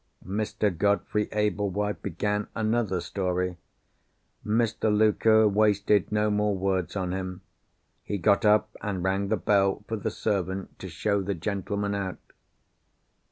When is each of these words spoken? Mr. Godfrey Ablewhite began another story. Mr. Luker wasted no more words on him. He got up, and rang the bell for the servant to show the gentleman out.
Mr. 0.25 0.75
Godfrey 0.75 1.27
Ablewhite 1.31 2.01
began 2.01 2.47
another 2.55 2.99
story. 3.01 3.57
Mr. 4.43 4.91
Luker 4.91 5.47
wasted 5.47 6.11
no 6.11 6.31
more 6.31 6.57
words 6.57 6.95
on 6.95 7.11
him. 7.11 7.41
He 8.01 8.17
got 8.17 8.43
up, 8.43 8.75
and 8.81 9.03
rang 9.03 9.27
the 9.27 9.37
bell 9.37 9.83
for 9.87 9.97
the 9.97 10.09
servant 10.09 10.79
to 10.79 10.89
show 10.89 11.21
the 11.21 11.35
gentleman 11.35 11.93
out. 11.93 12.17